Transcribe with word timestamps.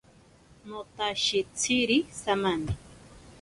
Notashitsiri 0.67 1.97
samani. 2.21 2.71